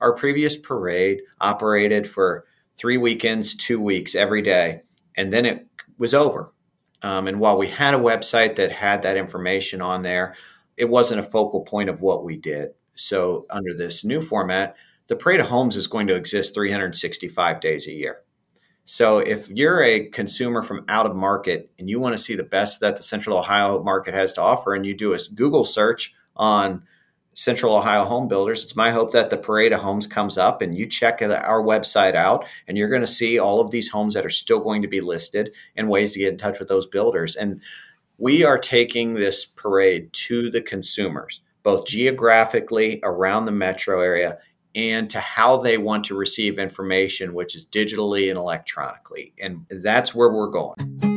[0.00, 2.44] Our previous parade operated for
[2.76, 4.82] three weekends, two weeks every day,
[5.16, 5.66] and then it
[5.98, 6.52] was over.
[7.02, 10.34] Um, and while we had a website that had that information on there,
[10.76, 12.70] it wasn't a focal point of what we did.
[12.96, 14.76] So, under this new format,
[15.08, 18.22] the Parade of Homes is going to exist 365 days a year.
[18.84, 22.42] So, if you're a consumer from out of market and you want to see the
[22.42, 26.14] best that the Central Ohio market has to offer, and you do a Google search
[26.36, 26.84] on
[27.34, 30.76] Central Ohio home builders, it's my hope that the Parade of Homes comes up and
[30.76, 34.24] you check our website out, and you're going to see all of these homes that
[34.24, 37.36] are still going to be listed and ways to get in touch with those builders.
[37.36, 37.60] And
[38.18, 44.38] we are taking this parade to the consumers, both geographically around the metro area
[44.76, 49.32] and to how they want to receive information, which is digitally and electronically.
[49.40, 51.13] And that's where we're going.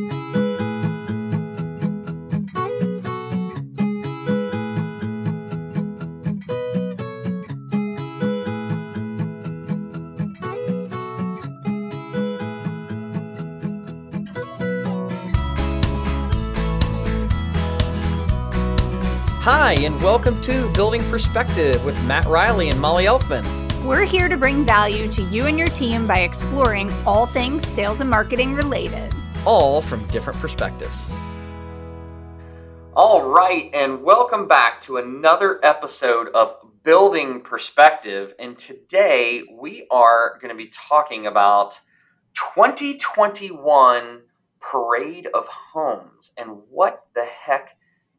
[19.49, 23.45] Hi, and welcome to Building Perspective with Matt Riley and Molly Elfman.
[23.81, 28.01] We're here to bring value to you and your team by exploring all things sales
[28.01, 30.93] and marketing related, all from different perspectives.
[32.93, 38.33] All right, and welcome back to another episode of Building Perspective.
[38.39, 41.79] And today we are going to be talking about
[42.33, 44.23] 2021
[44.59, 47.76] Parade of Homes and what the heck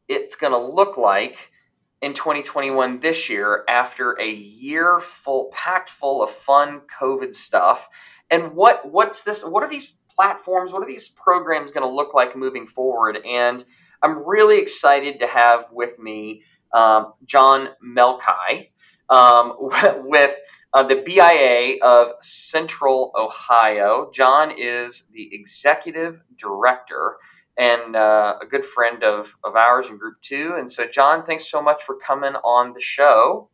[0.08, 1.52] it's going to look like
[2.00, 7.88] in 2021 this year after a year full packed full of fun covid stuff.
[8.30, 12.14] And what what's this what are these platforms what are these programs going to look
[12.14, 13.18] like moving forward?
[13.24, 13.64] And
[14.00, 16.42] i'm really excited to have with me
[16.72, 18.68] um, john Melchi
[19.10, 19.54] um,
[20.04, 20.34] with
[20.74, 24.10] uh, the bia of central ohio.
[24.12, 27.16] John is the executive director
[27.58, 30.54] and uh, a good friend of, of ours in group two.
[30.56, 33.50] And so, John, thanks so much for coming on the show.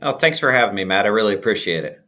[0.00, 1.06] Oh, thanks for having me, Matt.
[1.06, 1.98] I really appreciate it.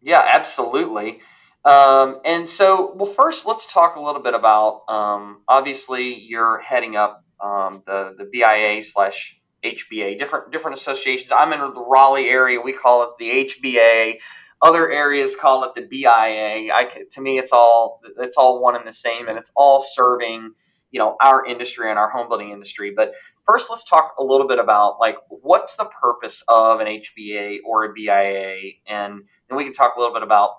[0.00, 1.20] Yeah, absolutely.
[1.66, 6.96] Um, and so, well, first, let's talk a little bit about um, obviously you're heading
[6.96, 11.30] up um, the the BIA slash HBA, different different associations.
[11.30, 12.58] I'm in the Raleigh area.
[12.60, 14.14] We call it the HBA.
[14.62, 16.72] Other areas call it the BIA.
[16.72, 20.52] I, to me, it's all it's all one and the same, and it's all serving
[20.90, 23.12] you know our industry and our home building industry but
[23.46, 27.84] first let's talk a little bit about like what's the purpose of an hba or
[27.84, 30.58] a bia and then we can talk a little bit about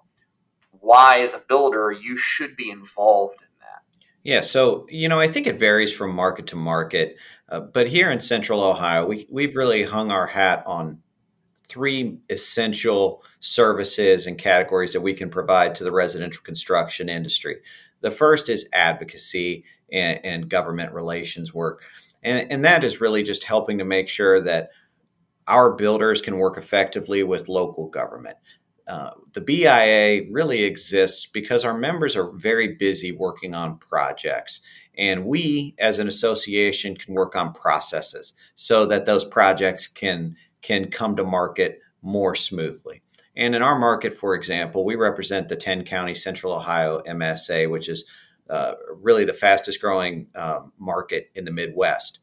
[0.72, 4.06] why as a builder you should be involved in that.
[4.24, 7.18] Yeah so you know i think it varies from market to market
[7.50, 11.02] uh, but here in central ohio we, we've really hung our hat on
[11.68, 17.58] three essential services and categories that we can provide to the residential construction industry
[18.02, 21.84] the first is advocacy and, and government relations work.
[22.24, 24.70] And, and that is really just helping to make sure that
[25.48, 28.38] our builders can work effectively with local government.
[28.88, 34.62] Uh, the BIA really exists because our members are very busy working on projects.
[34.98, 40.92] And we, as an association, can work on processes so that those projects can, can
[40.92, 43.02] come to market more smoothly.
[43.42, 47.90] And in our market, for example, we represent the 10 county Central Ohio MSA, which
[47.90, 48.06] is
[48.52, 52.20] uh, really the fastest growing um, market in the Midwest.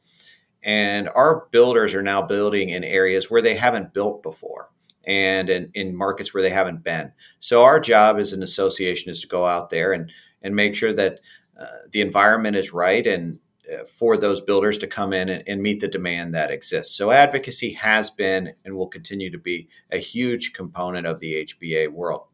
[0.62, 4.70] And our builders are now building in areas where they haven't built before
[5.08, 7.10] and in, in markets where they haven't been.
[7.40, 10.12] So our job as an association is to go out there and,
[10.42, 11.18] and make sure that
[11.58, 13.40] uh, the environment is right and
[13.86, 16.94] for those builders to come in and, and, meet the demand that exists.
[16.94, 21.92] So advocacy has been and will continue to be a huge component of the HBA
[21.92, 22.26] world.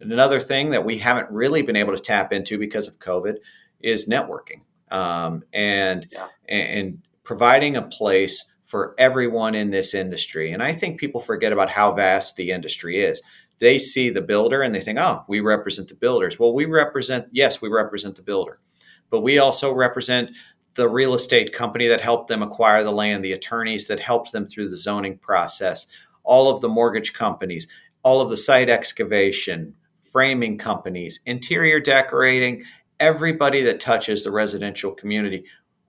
[0.00, 3.36] And another thing that we haven't really been able to tap into because of COVID
[3.80, 6.28] is networking um, and, yeah.
[6.48, 10.52] and providing a place for everyone in this industry.
[10.52, 13.20] And I think people forget about how vast the industry is.
[13.58, 16.38] They see the builder and they think, oh, we represent the builders.
[16.38, 18.60] Well, we represent, yes, we represent the builder,
[19.10, 20.30] but we also represent
[20.74, 24.46] the real estate company that helped them acquire the land, the attorneys that helped them
[24.46, 25.86] through the zoning process,
[26.24, 27.68] all of the mortgage companies,
[28.02, 32.64] all of the site excavation, framing companies, interior decorating,
[33.00, 35.44] everybody that touches the residential community.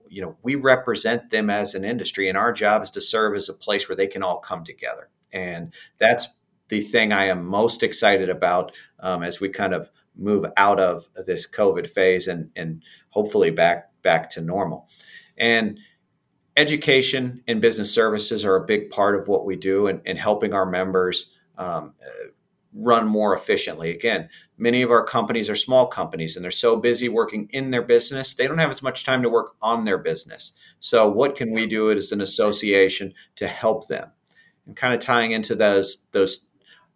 [0.08, 3.48] You know, we represent them as an industry, and our job is to serve as
[3.48, 5.08] a place where they can all come together.
[5.32, 6.28] And that's
[6.68, 11.08] the thing I am most excited about um, as we kind of move out of
[11.26, 14.88] this COVID phase and and hopefully back back to normal.
[15.36, 15.80] And
[16.56, 20.54] education and business services are a big part of what we do and, and helping
[20.54, 22.28] our members um, uh,
[22.72, 23.90] run more efficiently.
[23.90, 27.82] Again, many of our companies are small companies and they're so busy working in their
[27.82, 30.52] business, they don't have as much time to work on their business.
[30.80, 34.10] So, what can we do as an association to help them?
[34.66, 36.40] And kind of tying into those those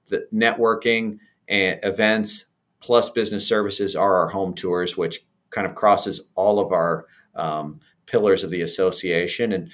[0.08, 1.19] the networking
[1.49, 2.46] and events
[2.81, 7.80] plus business services are our home tours, which kind of crosses all of our um,
[8.06, 9.70] pillars of the association and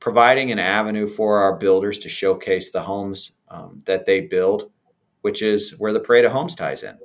[0.00, 4.70] providing an avenue for our builders to showcase the homes um, that they build,
[5.22, 6.98] which is where the Parade of Homes ties in.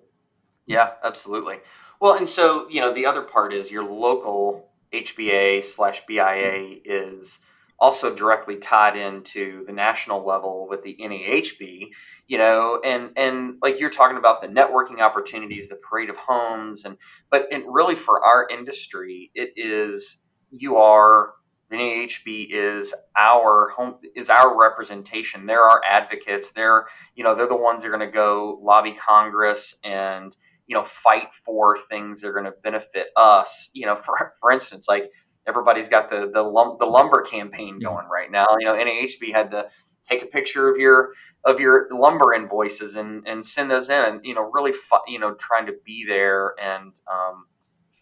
[0.66, 1.58] Yeah, absolutely.
[2.00, 7.40] Well, and so you know the other part is your local HBA slash BIA is
[7.80, 11.90] also directly tied into the national level with the NAHB,
[12.28, 16.86] you know, and and like you're talking about the networking opportunities, the parade of homes,
[16.86, 16.98] and
[17.30, 20.18] but it really for our industry, it is
[20.52, 21.34] you are
[21.70, 25.46] the NAHB is our home is our representation.
[25.46, 26.50] They're our advocates.
[26.56, 26.86] They're
[27.16, 30.36] you know they're the ones that are going to go lobby Congress and
[30.68, 33.70] you know fight for things that are going to benefit us.
[33.74, 35.12] You know, for for instance, like
[35.48, 38.48] everybody's got the the, lum- the lumber campaign going right now.
[38.60, 39.66] You know, NAHB had to
[40.10, 41.12] take a picture of your
[41.46, 45.20] of your lumber invoices and and send those in, and you know, really, fu- you
[45.20, 47.46] know, trying to be there and um,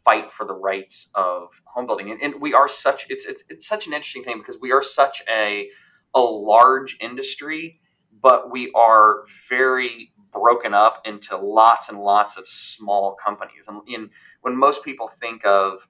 [0.06, 2.12] fight for the rights of home building.
[2.12, 4.84] And, and we are such it's, it's it's such an interesting thing because we are
[4.84, 5.68] such a
[6.14, 7.80] a large industry,
[8.22, 13.66] but we are very broken up into lots and lots of small companies.
[13.68, 14.10] And in,
[14.42, 15.88] when most people think of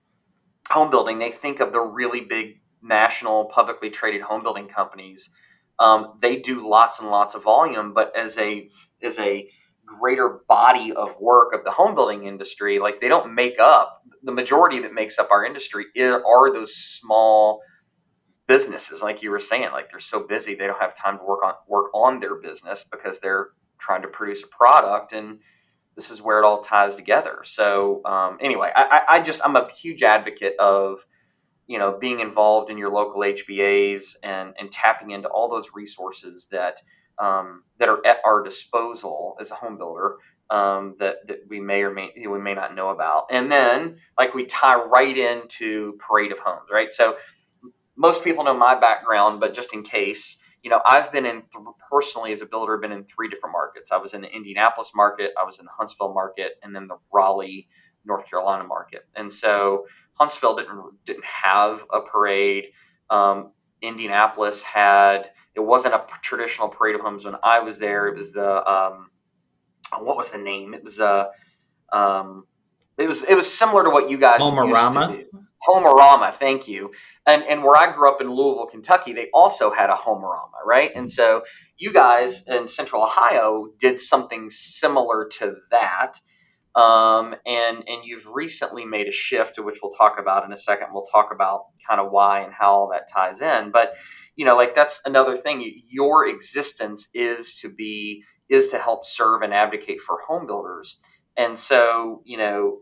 [0.69, 5.29] home building, they think of the really big national publicly traded home building companies.
[5.79, 8.69] Um, they do lots and lots of volume, but as a
[9.01, 9.49] as a
[9.85, 14.31] greater body of work of the home building industry, like they don't make up the
[14.31, 17.61] majority that makes up our industry are those small
[18.47, 19.01] businesses.
[19.01, 21.53] Like you were saying, like they're so busy they don't have time to work on
[21.67, 23.49] work on their business because they're
[23.79, 25.39] trying to produce a product and
[26.01, 27.41] this is where it all ties together.
[27.43, 31.05] So um, anyway, I, I just I'm a huge advocate of
[31.67, 36.47] you know being involved in your local HBAs and and tapping into all those resources
[36.51, 36.81] that
[37.19, 40.15] um, that are at our disposal as a home builder
[40.49, 43.27] um, that that we may or may we may not know about.
[43.29, 46.91] And then like we tie right into Parade of Homes, right?
[46.91, 47.17] So
[47.95, 51.65] most people know my background, but just in case, you know, I've been in th-
[51.89, 53.91] personally as a builder, been in three different markets.
[53.91, 56.97] I was in the Indianapolis market, I was in the Huntsville market, and then the
[57.11, 57.67] Raleigh,
[58.05, 59.07] North Carolina market.
[59.15, 62.65] And so Huntsville didn't didn't have a parade.
[63.09, 68.07] Um, Indianapolis had it wasn't a traditional parade of homes when I was there.
[68.07, 69.09] It was the um,
[69.99, 70.73] what was the name?
[70.73, 71.25] It was uh,
[71.91, 72.45] um,
[73.01, 75.25] it was it was similar to what you guys Homerama.
[75.67, 76.91] Homerama, thank you.
[77.25, 80.91] And and where I grew up in Louisville, Kentucky, they also had a Homerama, right?
[80.95, 81.43] And so
[81.77, 86.19] you guys in Central Ohio did something similar to that.
[86.73, 90.87] Um, and and you've recently made a shift, which we'll talk about in a second.
[90.93, 93.71] We'll talk about kind of why and how all that ties in.
[93.71, 93.93] But
[94.35, 95.63] you know, like that's another thing.
[95.89, 100.97] Your existence is to be is to help serve and advocate for home builders.
[101.37, 102.79] And so, you know,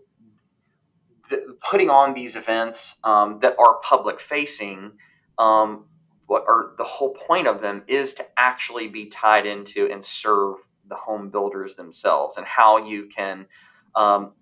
[1.30, 4.92] the, putting on these events um, that are public facing,
[5.38, 5.86] um,
[6.28, 10.58] what are the whole point of them is to actually be tied into and serve
[10.88, 13.46] the home builders themselves and how you can
[13.96, 14.34] um,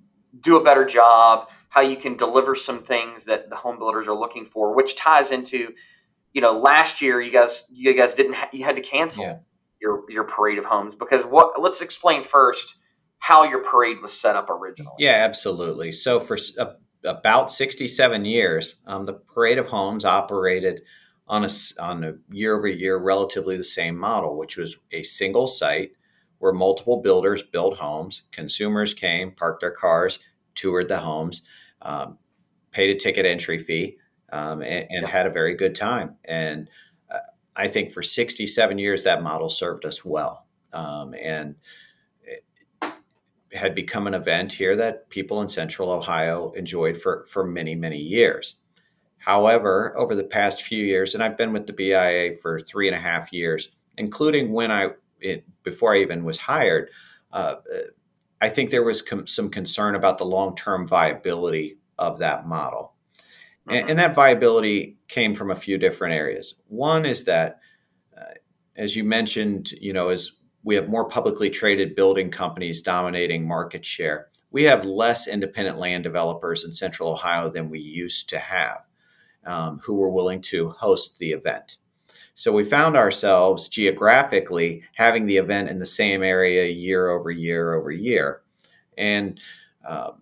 [0.41, 4.15] do a better job, how you can deliver some things that the home builders are
[4.15, 5.73] looking for, which ties into,
[6.33, 9.37] you know, last year you guys you guys didn't ha- you had to cancel yeah.
[9.81, 11.61] your your parade of homes because what?
[11.61, 12.75] Let's explain first
[13.19, 14.95] how your parade was set up originally.
[14.99, 15.91] Yeah, absolutely.
[15.91, 16.37] So for
[17.03, 20.81] about 67 years, um, the parade of homes operated
[21.27, 21.49] on a
[21.79, 25.91] on a year over year relatively the same model, which was a single site
[26.39, 28.23] where multiple builders built homes.
[28.31, 30.19] Consumers came, parked their cars,
[30.55, 31.41] toured the homes,
[31.81, 32.17] um,
[32.71, 33.97] paid a ticket entry fee,
[34.31, 36.15] um, and, and had a very good time.
[36.25, 36.69] And
[37.09, 37.19] uh,
[37.55, 40.45] I think for 67 years that model served us well.
[40.73, 41.55] Um, and
[43.53, 47.97] had become an event here that people in central Ohio enjoyed for, for many, many
[47.97, 48.55] years.
[49.17, 52.95] However, over the past few years, and I've been with the BIA for three and
[52.95, 54.89] a half years, including when I,
[55.19, 56.89] it, before I even was hired,
[57.31, 57.55] uh,
[58.39, 62.93] I think there was com- some concern about the long term viability of that model.
[63.67, 63.75] Mm-hmm.
[63.75, 66.55] And, and, that viability came from a few different areas.
[66.67, 67.59] One is that,
[68.15, 68.35] uh,
[68.75, 70.33] as you mentioned, you know, as
[70.63, 74.27] we have more publicly traded building companies dominating market share.
[74.51, 78.87] We have less independent land developers in Central Ohio than we used to have
[79.45, 81.77] um, who were willing to host the event.
[82.35, 87.73] So we found ourselves geographically having the event in the same area year over year
[87.73, 88.41] over year.
[88.97, 89.39] And
[89.87, 90.21] um,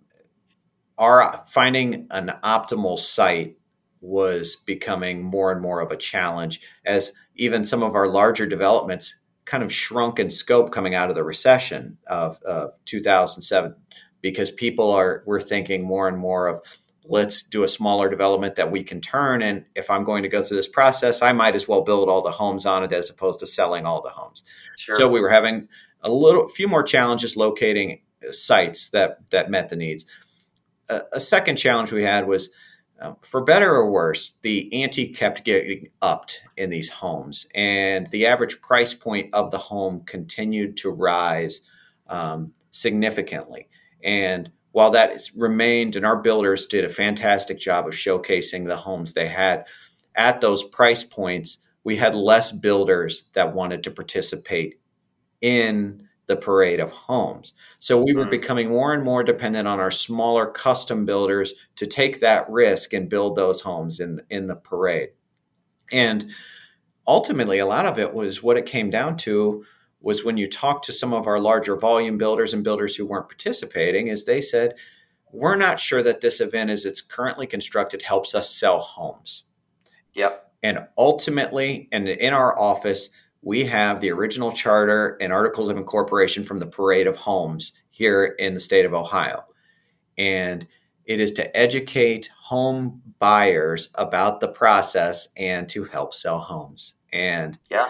[0.98, 3.58] our finding an optimal site
[4.00, 9.16] was becoming more and more of a challenge as even some of our larger developments
[9.46, 13.76] kind of shrunk in scope coming out of the recession of, of 2007
[14.22, 16.62] because people are were thinking more and more of
[17.08, 20.42] let's do a smaller development that we can turn and if i'm going to go
[20.42, 23.40] through this process i might as well build all the homes on it as opposed
[23.40, 24.44] to selling all the homes
[24.78, 24.96] sure.
[24.96, 25.68] so we were having
[26.02, 30.06] a little few more challenges locating sites that that met the needs
[30.90, 32.50] a, a second challenge we had was
[33.02, 38.26] um, for better or worse, the ante kept getting upped in these homes, and the
[38.26, 41.62] average price point of the home continued to rise
[42.08, 43.68] um, significantly.
[44.04, 49.14] And while that remained, and our builders did a fantastic job of showcasing the homes
[49.14, 49.66] they had
[50.16, 54.80] at those price points, we had less builders that wanted to participate
[55.42, 57.54] in the parade of homes.
[57.80, 58.32] So we were mm-hmm.
[58.32, 63.10] becoming more and more dependent on our smaller custom builders to take that risk and
[63.10, 65.10] build those homes in in the parade.
[65.92, 66.32] And
[67.08, 69.64] ultimately a lot of it was what it came down to
[70.02, 73.28] was when you talk to some of our larger volume builders and builders who weren't
[73.28, 74.76] participating is they said
[75.32, 79.44] we're not sure that this event as it's currently constructed helps us sell homes.
[80.14, 80.52] Yep.
[80.64, 83.10] And ultimately and in our office
[83.46, 88.36] we have the original charter and articles of incorporation from the Parade of Homes here
[88.40, 89.46] in the state of Ohio.
[90.18, 90.68] And
[91.06, 96.96] it is to educate home buyers about the process and to help sell homes.
[97.14, 97.90] And yeah.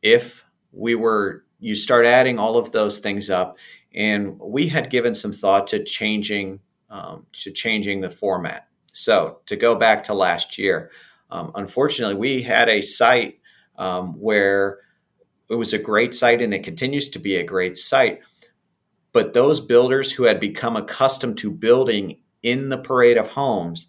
[0.00, 3.58] if we were, you start adding all of those things up,
[3.92, 8.68] and we had given some thought to changing um, to changing the format.
[8.92, 10.90] So to go back to last year,
[11.30, 13.40] um, unfortunately, we had a site
[13.78, 14.80] um, where
[15.48, 18.20] it was a great site and it continues to be a great site.
[19.12, 23.86] But those builders who had become accustomed to building in the parade of homes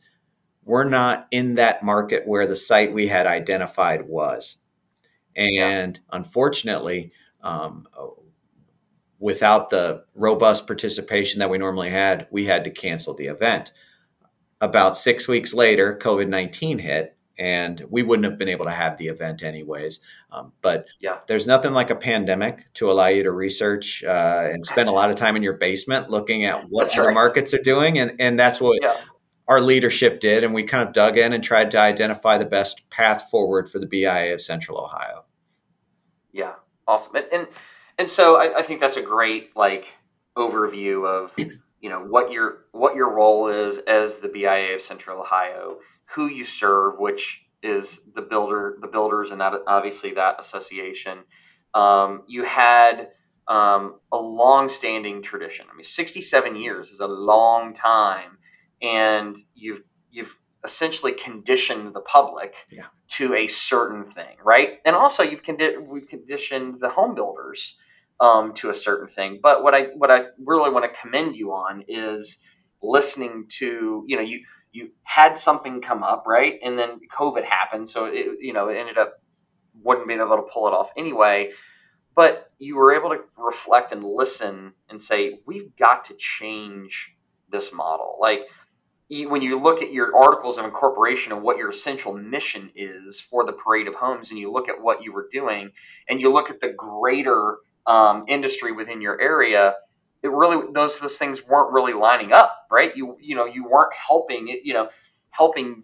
[0.64, 4.58] were not in that market where the site we had identified was.
[5.36, 6.18] And yeah.
[6.18, 7.88] unfortunately, um,
[9.20, 13.72] without the robust participation that we normally had, we had to cancel the event.
[14.62, 18.98] About six weeks later, COVID 19 hit, and we wouldn't have been able to have
[18.98, 20.02] the event anyways.
[20.32, 21.20] Um, but yeah.
[21.28, 25.10] there's nothing like a pandemic to allow you to research uh, and spend a lot
[25.10, 27.14] of time in your basement looking at what right.
[27.14, 28.80] markets are doing, and and that's what.
[28.82, 28.98] Yeah.
[29.48, 32.88] Our leadership did, and we kind of dug in and tried to identify the best
[32.92, 35.26] path forward for the BIA of Central Ohio.
[36.32, 36.54] Yeah,
[36.88, 37.48] awesome, and and,
[37.98, 39.88] and so I, I think that's a great like
[40.38, 41.34] overview of
[41.82, 45.80] you know what your what your role is as the BIA of Central Ohio
[46.16, 51.20] who you serve, which is the builder, the builders, and that obviously that association.
[51.74, 53.10] Um, you had
[53.48, 55.66] um, a long-standing tradition.
[55.72, 58.38] I mean, 67 years is a long time,
[58.82, 62.86] and you've you've essentially conditioned the public yeah.
[63.08, 64.80] to a certain thing, right?
[64.86, 67.78] And also, you've condi- we've conditioned the home builders
[68.20, 69.40] um, to a certain thing.
[69.42, 72.38] But what I what I really want to commend you on is
[72.82, 76.60] listening to you know you you had something come up, right?
[76.64, 79.22] And then COVID happened, so it you know it ended up
[79.82, 81.52] wouldn't be able to pull it off anyway.
[82.16, 87.14] But you were able to reflect and listen and say, we've got to change
[87.50, 88.18] this model.
[88.20, 88.42] Like
[89.10, 93.46] when you look at your articles of incorporation and what your essential mission is for
[93.46, 95.72] the parade of homes, and you look at what you were doing,
[96.08, 97.58] and you look at the greater
[97.88, 99.74] um, industry within your area,
[100.22, 102.96] it really those those things weren't really lining up, right?
[102.96, 104.90] You you know you weren't helping you know
[105.32, 105.84] helping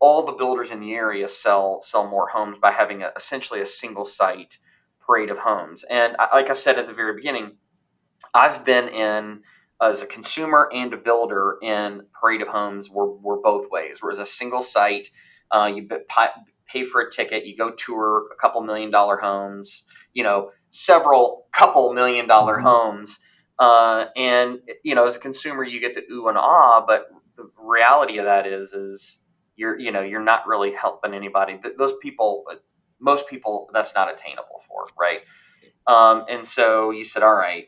[0.00, 3.66] all the builders in the area sell sell more homes by having a, essentially a
[3.66, 4.58] single site
[5.00, 5.84] parade of homes.
[5.88, 7.52] And I, like I said at the very beginning,
[8.32, 9.42] I've been in
[9.82, 12.90] as a consumer and a builder in parade of homes.
[12.90, 13.98] We're, we're both ways.
[14.00, 15.08] Whereas a single site,
[15.50, 15.88] uh, you
[16.66, 21.46] pay for a ticket, you go tour a couple million dollar homes, you know, several
[21.52, 22.66] couple million dollar mm-hmm.
[22.66, 23.18] homes
[23.58, 27.50] uh, and you know, as a consumer, you get the ooh and ah, but the
[27.58, 29.18] reality of that is, is
[29.56, 31.60] you're you know you're not really helping anybody.
[31.78, 32.44] Those people,
[33.00, 35.20] most people, that's not attainable for, right?
[35.86, 37.66] Um, and so you said, all right,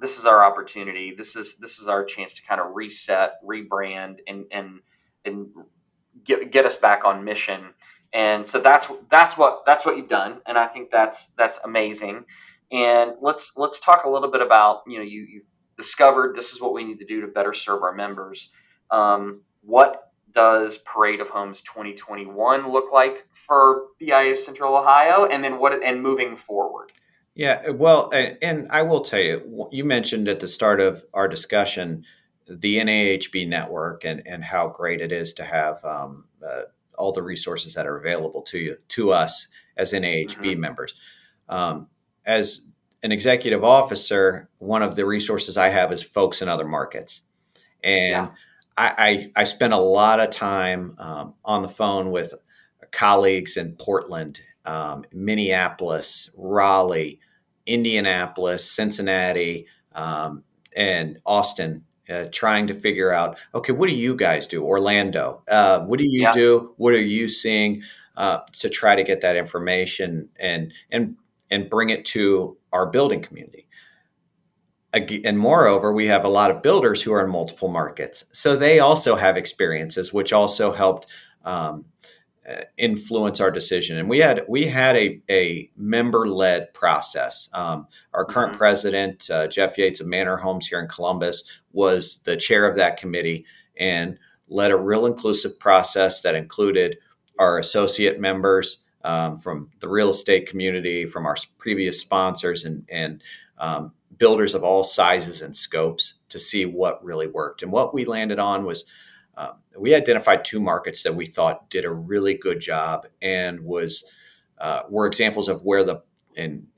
[0.00, 1.14] this is our opportunity.
[1.16, 4.80] This is this is our chance to kind of reset, rebrand, and and
[5.24, 5.48] and
[6.24, 7.74] get get us back on mission.
[8.12, 12.26] And so that's that's what that's what you've done, and I think that's that's amazing.
[12.72, 15.42] And let's let's talk a little bit about you know you you
[15.76, 18.50] discovered this is what we need to do to better serve our members.
[18.90, 25.58] Um, what does Parade of Homes 2021 look like for BIA Central Ohio, and then
[25.58, 26.92] what and moving forward?
[27.34, 32.04] Yeah, well, and I will tell you, you mentioned at the start of our discussion
[32.46, 36.62] the NAHB network and and how great it is to have um, uh,
[36.98, 40.60] all the resources that are available to you to us as NAHB mm-hmm.
[40.60, 40.94] members.
[41.48, 41.88] Um,
[42.24, 42.62] as
[43.02, 47.22] an executive officer, one of the resources I have is folks in other markets,
[47.82, 48.28] and yeah.
[48.76, 52.34] I, I, I spend a lot of time um, on the phone with
[52.92, 57.18] colleagues in Portland, um, Minneapolis, Raleigh,
[57.66, 60.44] Indianapolis, Cincinnati, um,
[60.76, 61.84] and Austin.
[62.10, 64.64] Uh, trying to figure out, okay, what do you guys do?
[64.64, 66.32] Orlando, uh, what do you yeah.
[66.32, 66.74] do?
[66.76, 67.84] What are you seeing
[68.16, 71.16] uh, to try to get that information and and
[71.52, 73.68] and bring it to our building community?
[75.24, 78.78] and moreover, we have a lot of builders who are in multiple markets, so they
[78.78, 81.06] also have experiences, which also helped
[81.46, 81.86] um,
[82.48, 83.96] uh, influence our decision.
[83.96, 87.48] And we had we had a, a member led process.
[87.52, 88.58] Um, our current mm-hmm.
[88.58, 92.96] president, uh, Jeff Yates of Manor Homes here in Columbus, was the chair of that
[92.96, 93.46] committee
[93.78, 94.18] and
[94.48, 96.98] led a real inclusive process that included
[97.38, 103.22] our associate members um, from the real estate community, from our previous sponsors, and and
[103.58, 107.62] um, builders of all sizes and scopes to see what really worked.
[107.62, 108.84] And what we landed on was
[109.36, 114.04] um, we identified two markets that we thought did a really good job and was
[114.58, 116.02] uh, were examples of where the
[116.36, 116.68] and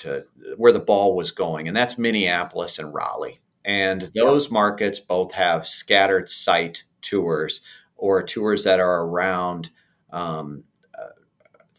[0.56, 3.38] where the ball was going, and that's Minneapolis and Raleigh.
[3.64, 7.60] And those markets both have scattered site tours
[7.96, 9.70] or tours that are around
[10.10, 10.64] um,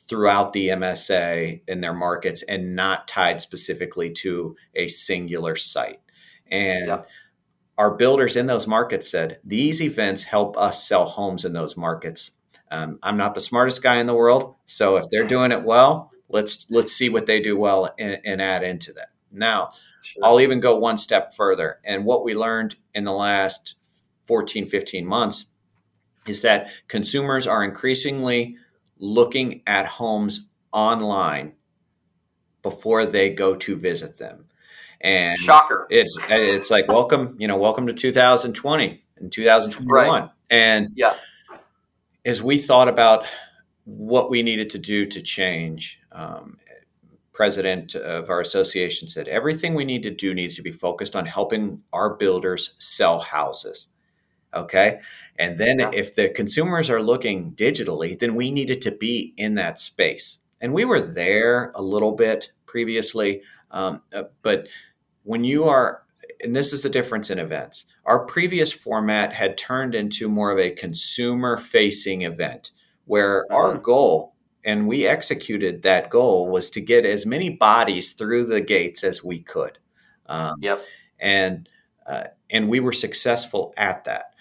[0.08, 6.00] throughout the MSA in their markets and not tied specifically to a singular site.
[6.52, 7.02] And yeah.
[7.78, 12.32] our builders in those markets said these events help us sell homes in those markets.
[12.70, 16.12] Um, I'm not the smartest guy in the world, so if they're doing it well,
[16.30, 19.10] let's let's see what they do well and, and add into that.
[19.32, 19.72] Now,
[20.02, 20.24] sure.
[20.24, 21.80] I'll even go one step further.
[21.84, 23.76] And what we learned in the last
[24.26, 25.46] 14, 15 months
[26.26, 28.58] is that consumers are increasingly
[28.98, 31.54] looking at homes online
[32.62, 34.46] before they go to visit them.
[35.02, 35.86] And shocker.
[35.90, 40.22] It's it's like welcome, you know, welcome to 2020 and 2021.
[40.22, 40.30] Right.
[40.50, 41.16] And yeah.
[42.26, 43.28] As we thought about
[43.84, 46.58] what we needed to do to change, um,
[47.36, 51.26] president of our association said everything we need to do needs to be focused on
[51.26, 53.90] helping our builders sell houses.
[54.56, 55.02] Okay.
[55.38, 55.92] And then yeah.
[55.94, 60.40] if the consumers are looking digitally, then we needed to be in that space.
[60.62, 63.42] And we were there a little bit previously.
[63.72, 64.68] Um, uh, but
[65.24, 66.04] when you are,
[66.42, 70.60] and this is the difference in events, our previous format had turned into more of
[70.60, 72.72] a consumer facing event
[73.06, 73.82] where our mm-hmm.
[73.82, 79.04] goal, and we executed that goal, was to get as many bodies through the gates
[79.04, 79.78] as we could.
[80.28, 80.80] Um, yep.
[81.20, 81.68] And,
[82.08, 84.35] uh, and we were successful at that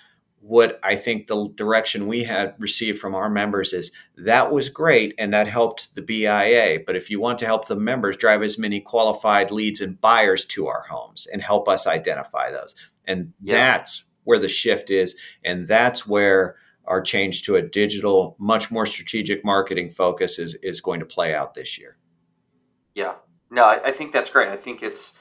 [0.46, 5.14] what I think the direction we had received from our members is that was great
[5.16, 6.80] and that helped the BIA.
[6.84, 10.44] But if you want to help the members drive as many qualified leads and buyers
[10.46, 12.74] to our homes and help us identify those.
[13.06, 13.54] And yeah.
[13.54, 15.16] that's where the shift is.
[15.42, 20.82] And that's where our change to a digital, much more strategic marketing focus is, is
[20.82, 21.96] going to play out this year.
[22.94, 23.14] Yeah.
[23.50, 24.50] No, I, I think that's great.
[24.50, 25.14] I think it's,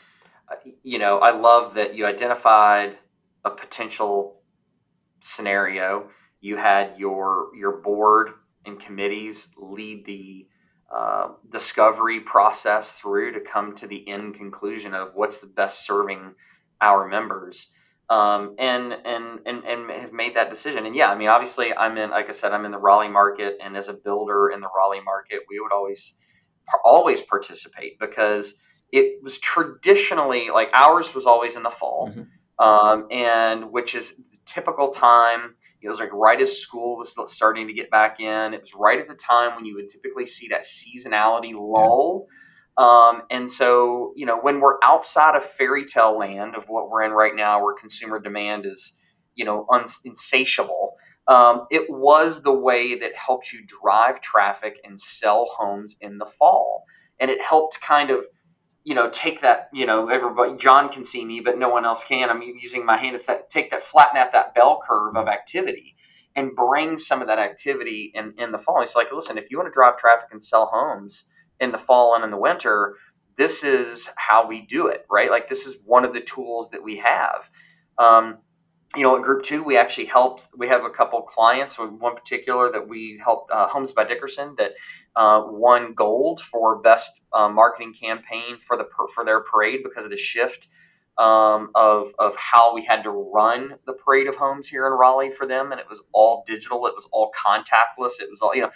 [0.52, 2.98] uh, you know, I love that you identified
[3.46, 4.42] a potential
[5.24, 6.10] scenario,
[6.42, 8.30] you had your your board
[8.66, 10.48] and committees lead the
[10.94, 16.36] uh, discovery process through to come to the end conclusion of what's the best serving
[16.82, 17.70] our members.
[18.10, 20.86] Um, and, and and and have made that decision.
[20.86, 23.58] And yeah, I mean, obviously, I'm in, like I said, I'm in the Raleigh market,
[23.64, 26.14] and as a builder in the Raleigh market, we would always
[26.84, 28.56] always participate because
[28.92, 32.24] it was traditionally like ours was always in the fall, mm-hmm.
[32.60, 34.14] Um, and which is
[34.46, 35.56] typical time.
[35.82, 38.54] It was like right as school was starting to get back in.
[38.54, 42.28] It was right at the time when you would typically see that seasonality lull.
[42.78, 47.04] Um, and so, you know, when we're outside of fairy tale land of what we're
[47.04, 48.94] in right now, where consumer demand is,
[49.36, 49.68] you know,
[50.06, 50.96] insatiable,
[51.28, 56.26] um, it was the way that helped you drive traffic and sell homes in the
[56.26, 56.84] fall.
[57.20, 58.26] And it helped kind of
[58.84, 62.04] you know, take that, you know, everybody, John can see me, but no one else
[62.04, 62.30] can.
[62.30, 63.16] I'm using my hand.
[63.16, 65.96] It's that, take that, flatten out that bell curve of activity
[66.36, 68.82] and bring some of that activity in, in the fall.
[68.82, 71.26] It's like, listen, if you want to drive traffic and sell homes
[71.60, 72.96] in the fall and in the winter,
[73.38, 75.32] this is how we do it, right?
[75.32, 77.50] Like, this is one of the tools that we have.
[77.98, 78.40] Um,
[78.96, 80.50] you know, at Group Two, we actually helped.
[80.56, 81.80] We have a couple clients.
[81.80, 84.74] One particular that we helped, uh, Homes by Dickerson, that
[85.16, 90.12] uh, won gold for best uh, marketing campaign for the for their parade because of
[90.12, 90.68] the shift
[91.18, 95.32] um, of of how we had to run the parade of homes here in Raleigh
[95.32, 96.88] for them, and it was all digital.
[96.88, 98.20] It was all contactless.
[98.20, 98.72] It was all you know,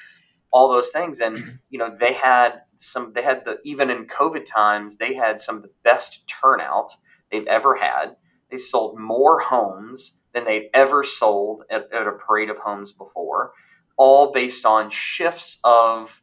[0.52, 3.14] all those things, and you know, they had some.
[3.14, 6.94] They had the even in COVID times, they had some of the best turnout
[7.32, 8.16] they've ever had
[8.50, 13.54] they sold more homes than they'd ever sold at, at a parade of homes before,
[13.98, 16.22] all based on shifts of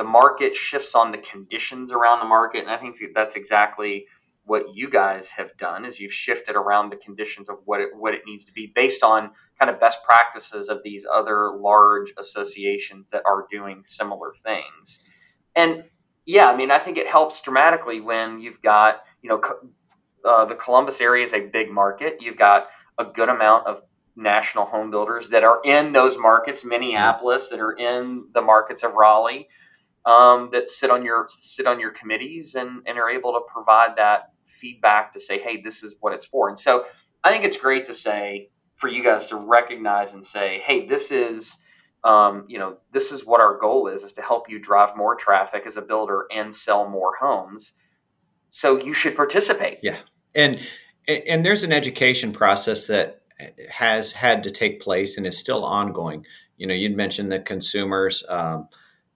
[0.00, 2.62] the market, shifts on the conditions around the market.
[2.62, 4.06] And I think that's exactly
[4.44, 8.14] what you guys have done is you've shifted around the conditions of what it what
[8.14, 13.10] it needs to be based on kind of best practices of these other large associations
[13.10, 15.04] that are doing similar things.
[15.54, 15.84] And
[16.24, 19.42] yeah, I mean, I think it helps dramatically when you've got, you know,
[20.24, 22.16] uh, the Columbus area is a big market.
[22.20, 23.82] You've got a good amount of
[24.16, 28.94] national home builders that are in those markets, Minneapolis, that are in the markets of
[28.94, 29.48] Raleigh,
[30.06, 33.96] um, that sit on your sit on your committees and, and are able to provide
[33.96, 36.48] that feedback to say, hey, this is what it's for.
[36.48, 36.84] And so
[37.22, 41.10] I think it's great to say for you guys to recognize and say, hey, this
[41.10, 41.56] is
[42.02, 45.14] um, you know, this is what our goal is, is to help you drive more
[45.14, 47.72] traffic as a builder and sell more homes.
[48.48, 49.78] So you should participate.
[49.82, 49.98] Yeah.
[50.34, 50.60] And
[51.06, 53.22] and there's an education process that
[53.70, 56.24] has had to take place and is still ongoing.
[56.56, 58.24] You know, you'd mentioned the consumers.
[58.28, 58.68] Um,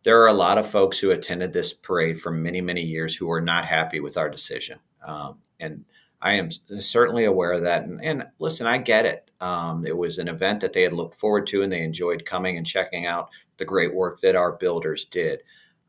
[0.05, 3.27] there are a lot of folks who attended this parade for many, many years who
[3.27, 4.79] were not happy with our decision.
[5.05, 5.85] Um, and
[6.21, 7.83] I am certainly aware of that.
[7.83, 9.31] And, and listen, I get it.
[9.41, 12.57] Um, it was an event that they had looked forward to and they enjoyed coming
[12.57, 15.41] and checking out the great work that our builders did.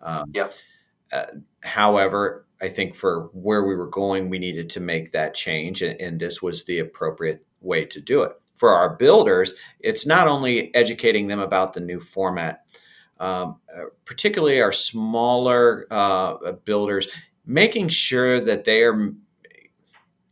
[0.01, 0.47] Um, yeah.
[1.12, 1.25] Uh,
[1.63, 5.99] however, I think for where we were going, we needed to make that change, and,
[5.99, 8.32] and this was the appropriate way to do it.
[8.56, 12.65] For our builders, it's not only educating them about the new format,
[13.19, 17.08] um, uh, particularly our smaller uh, builders,
[17.45, 19.12] making sure that they are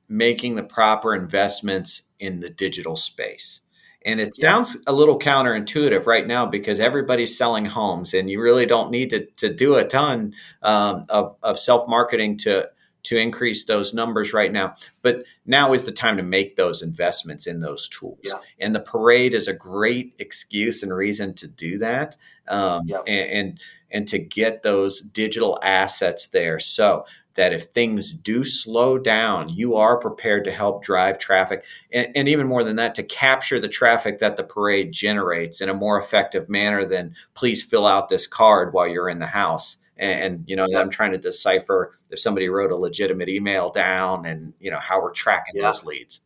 [0.09, 3.61] making the proper investments in the digital space.
[4.05, 8.65] And it sounds a little counterintuitive right now because everybody's selling homes, and you really
[8.65, 12.69] don't need to, to do a ton um, of, of self marketing to
[13.03, 14.73] to increase those numbers right now.
[15.01, 18.19] But now is the time to make those investments in those tools.
[18.23, 18.35] Yeah.
[18.59, 22.15] And the parade is a great excuse and reason to do that,
[22.47, 22.99] um, yeah.
[23.07, 23.59] and, and
[23.91, 26.59] and to get those digital assets there.
[26.59, 31.63] So that if things do slow down, you are prepared to help drive traffic.
[31.91, 35.69] And, and, even more than that, to capture the traffic that the parade generates in
[35.69, 39.77] a more effective manner than please fill out this card while you're in the house.
[39.97, 44.25] And, and you know, I'm trying to decipher if somebody wrote a legitimate email down
[44.25, 45.67] and, you know, how we're tracking yeah.
[45.67, 46.21] those leads.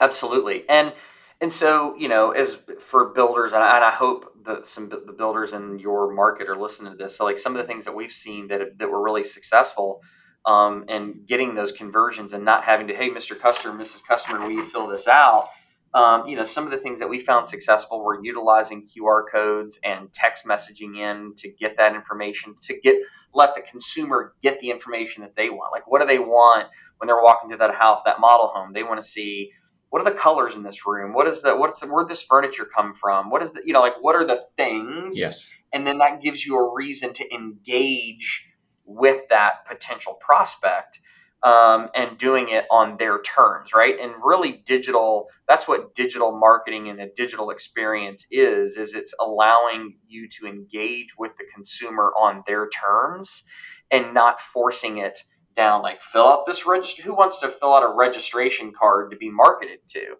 [0.00, 0.68] Absolutely.
[0.68, 0.92] And,
[1.40, 5.12] and so, you know, as for builders, and I, and I hope the some the
[5.12, 7.16] builders in your market are listening to this.
[7.16, 10.00] So like some of the things that we've seen that that were really successful
[10.46, 13.38] um, and getting those conversions and not having to hey Mr.
[13.38, 14.02] Customer, Mrs.
[14.06, 15.48] Customer, will you fill this out?
[15.96, 19.78] Um, you know, some of the things that we found successful were utilizing QR codes
[19.82, 22.96] and text messaging in to get that information to get
[23.32, 25.72] let the consumer get the information that they want.
[25.72, 26.66] Like, what do they want
[26.98, 28.74] when they're walking through that house, that model home?
[28.74, 29.52] They want to see
[29.88, 31.14] what are the colors in this room?
[31.14, 33.30] What is the what's the, where this furniture come from?
[33.30, 35.16] What is the you know like what are the things?
[35.16, 35.48] Yes.
[35.72, 38.44] And then that gives you a reason to engage
[38.84, 41.00] with that potential prospect
[41.42, 43.94] um, and doing it on their terms, right?
[44.00, 45.28] And really, digital.
[45.48, 48.76] That's what digital marketing and a digital experience is.
[48.76, 53.44] Is it's allowing you to engage with the consumer on their terms
[53.90, 55.20] and not forcing it
[55.56, 59.16] down like fill out this register who wants to fill out a registration card to
[59.16, 60.14] be marketed to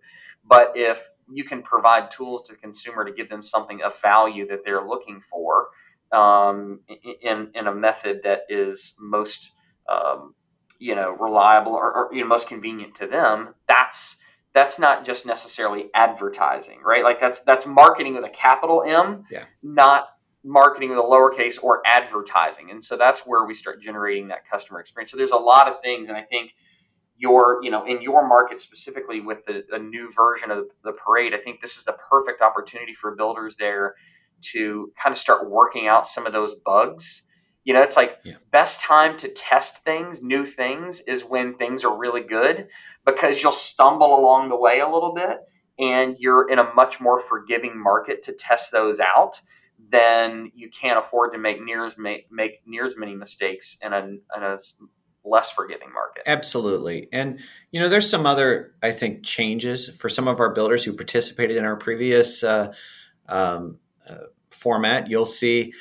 [0.49, 4.47] but if you can provide tools to the consumer to give them something of value
[4.49, 5.69] that they're looking for
[6.13, 6.81] um,
[7.23, 9.51] in, in a method that is most
[9.93, 10.35] um,
[10.79, 14.17] you know reliable or, or, you know most convenient to them that's
[14.55, 19.45] that's not just necessarily advertising right like that's that's marketing with a capital m yeah.
[19.63, 20.09] not
[20.47, 22.71] marketing with a lowercase or advertising.
[22.71, 25.11] And so that's where we start generating that customer experience.
[25.11, 26.09] So there's a lot of things.
[26.09, 26.55] And I think
[27.19, 31.35] your, you know, in your market specifically with the, a new version of the parade,
[31.35, 33.95] I think this is the perfect opportunity for builders there
[34.53, 37.23] to kind of start working out some of those bugs.
[37.67, 38.37] You know, it's like yeah.
[38.51, 42.69] best time to test things, new things is when things are really good
[43.05, 45.41] because you'll stumble along the way a little bit
[45.79, 49.41] and you're in a much more forgiving market to test those out
[49.91, 53.93] then you can't afford to make near as make, make near as many mistakes in
[53.93, 54.59] a, in a
[55.25, 56.23] less forgiving market.
[56.27, 57.09] Absolutely.
[57.13, 57.41] And,
[57.73, 61.57] you know, there's some other, I think, changes for some of our builders who participated
[61.57, 62.73] in our previous uh,
[63.29, 65.11] um, uh, format.
[65.11, 65.73] You'll see,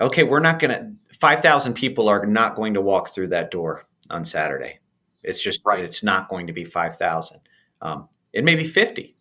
[0.00, 3.86] okay, we're not going to, 5,000 people are not going to walk through that door
[4.10, 4.78] on Saturday.
[5.22, 5.80] It's just, right.
[5.80, 7.40] it's not going to be 5,000.
[7.82, 9.16] Um, it may be 50.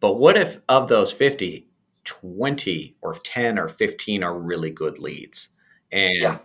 [0.00, 1.68] But what if of those 50,
[2.04, 5.48] 20 or 10 or 15 are really good leads?
[5.92, 6.38] And, yeah.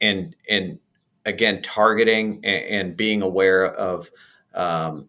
[0.00, 0.78] and, and,
[1.24, 4.10] again, targeting and, and being aware of
[4.54, 5.08] um,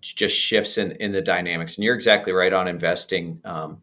[0.00, 1.76] just shifts in, in the dynamics.
[1.76, 3.82] And you're exactly right on investing um,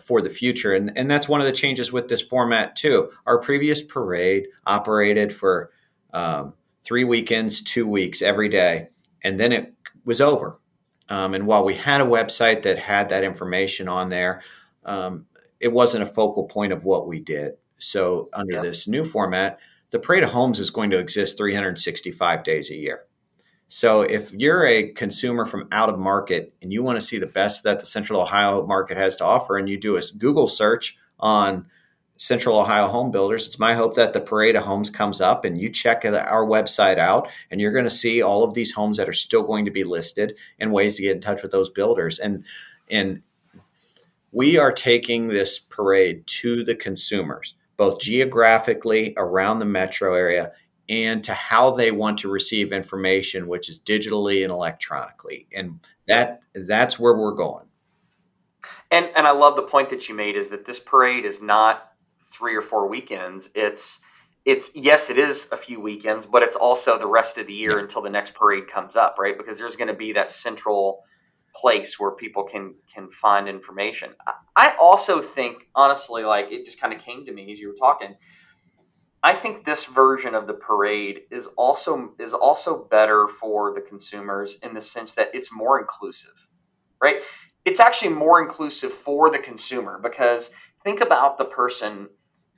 [0.00, 0.74] for the future.
[0.74, 3.10] And, and that's one of the changes with this format, too.
[3.26, 5.70] Our previous parade operated for
[6.12, 8.88] um, three weekends, two weeks, every day.
[9.22, 10.58] And then it was over.
[11.08, 14.42] Um, and while we had a website that had that information on there,
[14.84, 15.26] um,
[15.60, 17.54] it wasn't a focal point of what we did.
[17.78, 18.62] So, under yeah.
[18.62, 19.58] this new format,
[19.90, 23.04] the Parade of Homes is going to exist 365 days a year.
[23.68, 27.26] So if you're a consumer from out of market and you want to see the
[27.26, 30.96] best that the Central Ohio market has to offer, and you do a Google search
[31.20, 31.66] on
[32.16, 35.60] Central Ohio home builders, it's my hope that the Parade of Homes comes up and
[35.60, 39.08] you check our website out, and you're going to see all of these homes that
[39.08, 42.18] are still going to be listed and ways to get in touch with those builders.
[42.18, 42.44] And
[42.90, 43.22] and
[44.32, 50.52] we are taking this parade to the consumers both geographically around the metro area
[50.88, 55.46] and to how they want to receive information, which is digitally and electronically.
[55.54, 57.68] And that that's where we're going.
[58.90, 61.92] And and I love the point that you made is that this parade is not
[62.32, 63.50] three or four weekends.
[63.54, 64.00] It's
[64.44, 67.72] it's yes, it is a few weekends, but it's also the rest of the year
[67.72, 67.82] yeah.
[67.82, 69.36] until the next parade comes up, right?
[69.36, 71.04] Because there's going to be that central
[71.54, 74.10] place where people can can find information.
[74.56, 77.76] I also think, honestly, like it just kind of came to me as you were
[77.78, 78.16] talking.
[79.22, 84.58] I think this version of the parade is also is also better for the consumers
[84.62, 86.46] in the sense that it's more inclusive,
[87.02, 87.16] right?
[87.64, 90.50] It's actually more inclusive for the consumer because
[90.84, 92.08] think about the person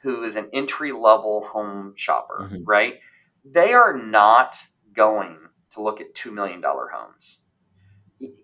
[0.02, 2.64] who is an entry level home shopper, mm-hmm.
[2.66, 2.94] right?
[3.44, 4.56] They are not
[4.94, 5.38] going
[5.72, 7.40] to look at two million dollar homes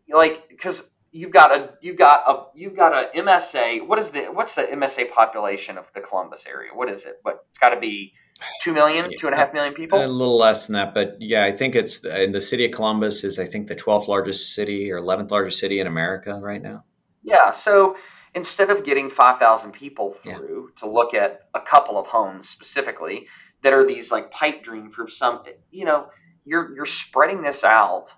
[0.08, 3.86] like because you've got a you've got a you've got a MSA.
[3.86, 6.70] What is the what's the MSA population of the Columbus area?
[6.74, 7.18] What is it?
[7.22, 8.12] What it's got to be
[8.62, 9.98] two million, two and a half million people.
[9.98, 13.24] A little less than that, but yeah, I think it's in the city of Columbus
[13.24, 16.84] is I think the twelfth largest city or eleventh largest city in America right now.
[17.22, 17.96] Yeah, so
[18.34, 20.80] instead of getting five thousand people through yeah.
[20.80, 23.26] to look at a couple of homes specifically
[23.62, 26.08] that are these like pipe dream for some, you know,
[26.44, 28.12] you're you're spreading this out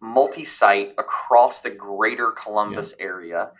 [0.00, 3.04] multi-site across the greater Columbus yeah.
[3.04, 3.50] area,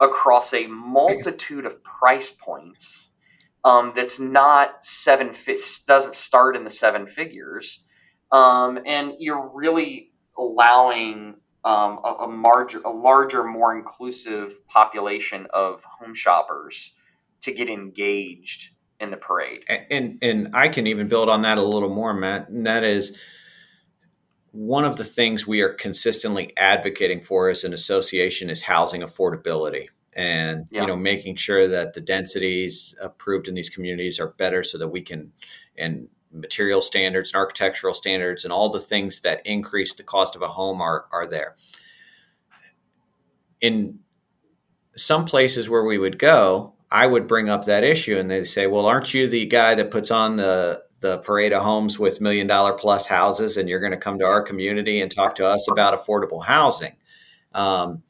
[0.00, 3.08] across a multitude of price points.
[3.64, 5.34] Um, that's not seven
[5.86, 7.82] doesn't start in the seven figures,
[8.30, 15.82] um, and you're really allowing um, a, a, larger, a larger, more inclusive population of
[15.82, 16.92] home shoppers
[17.40, 18.68] to get engaged
[19.00, 19.64] in the parade.
[19.68, 22.48] And, and and I can even build on that a little more, Matt.
[22.48, 23.18] And that is
[24.56, 29.88] one of the things we are consistently advocating for as an association is housing affordability
[30.14, 30.80] and yeah.
[30.80, 34.88] you know making sure that the densities approved in these communities are better so that
[34.88, 35.30] we can
[35.76, 40.40] and material standards and architectural standards and all the things that increase the cost of
[40.40, 41.54] a home are are there
[43.60, 43.98] in
[44.96, 48.66] some places where we would go i would bring up that issue and they say
[48.66, 52.46] well aren't you the guy that puts on the the parade of homes with million
[52.46, 55.68] dollar plus houses, and you're going to come to our community and talk to us
[55.70, 56.96] about affordable housing.
[57.52, 58.02] Um,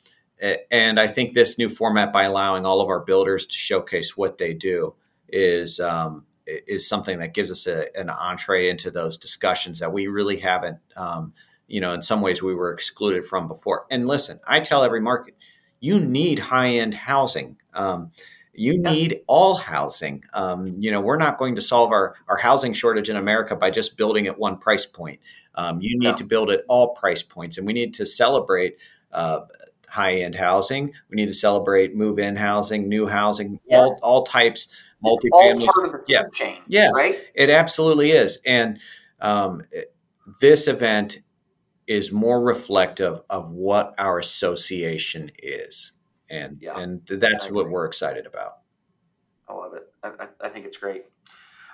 [0.70, 4.38] and I think this new format, by allowing all of our builders to showcase what
[4.38, 4.94] they do,
[5.28, 10.06] is um, is something that gives us a, an entree into those discussions that we
[10.06, 10.78] really haven't.
[10.96, 11.32] Um,
[11.66, 13.86] you know, in some ways, we were excluded from before.
[13.90, 15.34] And listen, I tell every market,
[15.80, 17.56] you need high end housing.
[17.74, 18.10] Um,
[18.58, 20.22] you need all housing.
[20.32, 23.70] Um, you know, we're not going to solve our, our housing shortage in America by
[23.70, 25.20] just building at one price point.
[25.54, 26.14] Um, you need no.
[26.14, 28.76] to build at all price points, and we need to celebrate
[29.12, 29.40] uh,
[29.88, 30.92] high end housing.
[31.10, 33.78] We need to celebrate move in housing, new housing, yeah.
[33.78, 34.68] all, all types,
[35.04, 36.02] multifamily.
[36.06, 37.18] yeah, chain, yes, right?
[37.34, 38.38] It absolutely is.
[38.44, 38.78] And
[39.20, 39.62] um,
[40.40, 41.20] this event
[41.86, 45.92] is more reflective of what our association is
[46.30, 48.58] and yeah, and that's what we're excited about.
[49.48, 49.82] I love it.
[50.02, 51.04] I, I, I think it's great.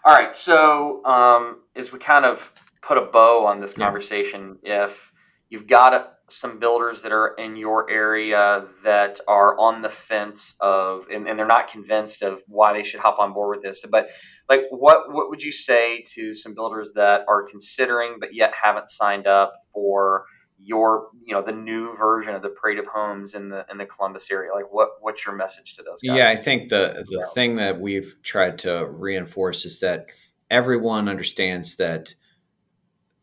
[0.05, 4.87] All right, so um, as we kind of put a bow on this conversation, yeah.
[4.87, 5.13] if
[5.49, 11.05] you've got some builders that are in your area that are on the fence of
[11.13, 14.07] and, and, they're not convinced of why they should hop on board with this but
[14.49, 18.89] like what what would you say to some builders that are considering but yet haven't
[18.89, 20.25] signed up for
[20.65, 23.87] your you know the new version of the parade of homes in the in the
[23.87, 27.27] columbus area like what what's your message to those guys yeah i think the the
[27.35, 30.07] thing that we've tried to reinforce is that
[30.51, 32.15] everyone understands that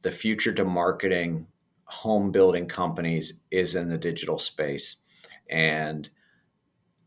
[0.02, 1.48] the future to marketing
[1.90, 4.96] home building companies is in the digital space.
[5.50, 6.10] And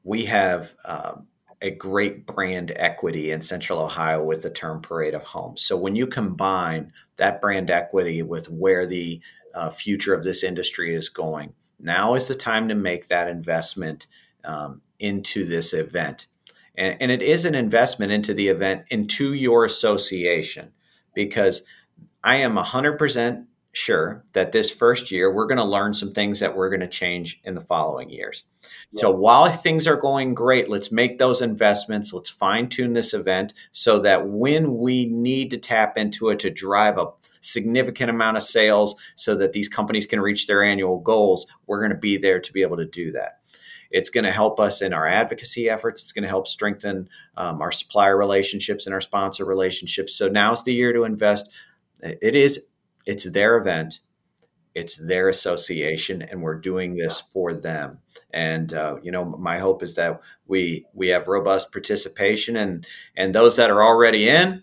[0.04, 1.28] we have um,
[1.60, 5.62] a great brand equity in Central Ohio with the term Parade of Homes.
[5.62, 9.20] So when you combine that brand equity with where the
[9.54, 14.06] uh, future of this industry is going, now is the time to make that investment
[14.44, 16.26] um, into this event.
[16.76, 20.72] And, and it is an investment into the event, into your association,
[21.14, 21.62] because
[22.24, 26.54] I am 100% sure that this first year we're going to learn some things that
[26.54, 28.44] we're going to change in the following years.
[28.90, 29.00] Yeah.
[29.00, 32.12] So while things are going great, let's make those investments.
[32.12, 36.50] Let's fine tune this event so that when we need to tap into it to
[36.50, 37.06] drive a
[37.40, 41.92] significant amount of sales so that these companies can reach their annual goals, we're going
[41.92, 43.38] to be there to be able to do that.
[43.90, 46.02] It's going to help us in our advocacy efforts.
[46.02, 50.14] It's going to help strengthen um, our supplier relationships and our sponsor relationships.
[50.14, 51.50] So now's the year to invest.
[52.00, 52.66] It is
[53.06, 54.00] it's their event.
[54.74, 57.98] It's their association and we're doing this for them.
[58.32, 62.86] And uh, you know my hope is that we we have robust participation and
[63.16, 64.62] and those that are already in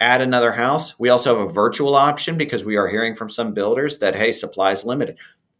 [0.00, 0.98] add another house.
[0.98, 4.32] We also have a virtual option because we are hearing from some builders that hey
[4.32, 5.16] supply is limited.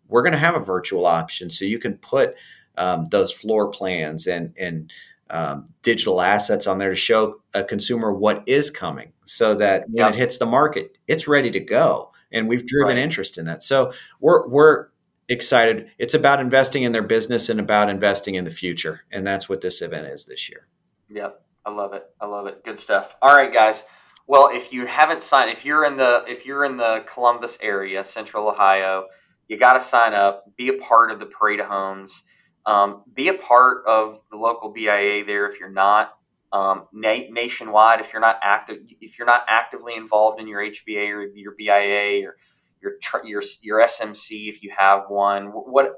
[0.07, 2.35] We're going to have a virtual option so you can put
[2.77, 4.91] um, those floor plans and and
[5.31, 10.09] um, digital assets on there to show a consumer what is coming so that when
[10.09, 12.13] it hits the market, it's ready to go.
[12.33, 13.03] And we've driven right.
[13.03, 13.63] interest in that.
[13.63, 14.89] So we're, we're
[15.29, 15.91] excited.
[15.99, 19.03] It's about investing in their business and about investing in the future.
[19.11, 20.67] And that's what this event is this year.
[21.11, 21.43] Yep.
[21.65, 22.05] I love it.
[22.21, 22.65] I love it.
[22.65, 23.15] Good stuff.
[23.21, 23.85] All right, guys.
[24.27, 28.05] Well, if you haven't signed, if you're in the if you're in the Columbus area,
[28.05, 29.07] Central Ohio,
[29.49, 30.45] you got to sign up.
[30.57, 32.23] Be a part of the Parade of Homes.
[32.69, 36.13] Um, be a part of the local BIA there if you're not.
[36.53, 41.09] Um, na- nationwide, if you're not active, if you're not actively involved in your HBA
[41.11, 42.37] or your BIA or
[42.83, 42.93] your
[43.25, 45.95] your your SMC, if you have one, what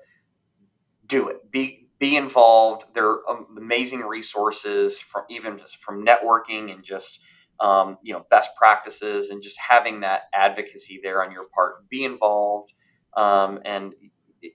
[1.08, 1.50] do it.
[1.50, 2.84] Be be involved.
[2.94, 7.20] There are amazing resources from even just from networking and just
[7.58, 11.88] um, you know best practices and just having that advocacy there on your part.
[11.88, 12.72] Be involved,
[13.16, 13.92] um, and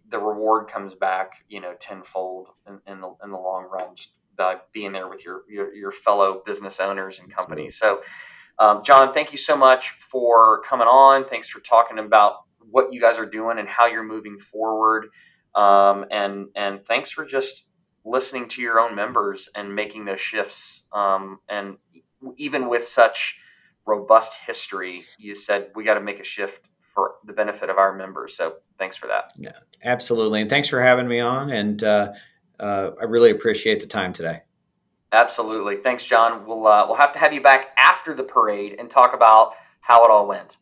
[0.10, 3.95] the reward comes back you know tenfold in, in the in the long run.
[3.95, 7.78] Just by being there with your your, your fellow business owners and companies.
[7.78, 8.02] So,
[8.60, 11.28] um, John, thank you so much for coming on.
[11.28, 15.08] Thanks for talking about what you guys are doing and how you're moving forward.
[15.56, 17.65] Um, and and thanks for just
[18.04, 20.84] listening to your own members and making those shifts.
[20.93, 21.78] Um, and
[22.38, 23.38] even with such
[23.86, 27.95] robust history, you said we got to make a shift for the benefit of our
[27.95, 28.36] members.
[28.38, 29.32] So thanks for that.
[29.38, 30.42] Yeah, absolutely.
[30.42, 31.50] And thanks for having me on.
[31.52, 32.14] And uh,
[32.60, 34.42] uh, I really appreciate the time today.
[35.12, 35.78] Absolutely.
[35.78, 36.46] Thanks, John.
[36.46, 40.04] We'll uh, we'll have to have you back after the parade and talk about how
[40.04, 40.58] it all went.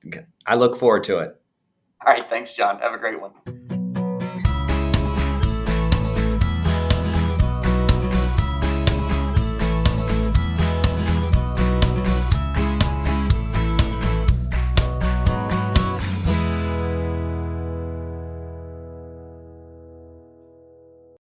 [0.45, 1.39] I look forward to it.
[2.06, 2.30] All right.
[2.30, 2.80] Thanks, John.
[2.80, 3.32] Have a great one.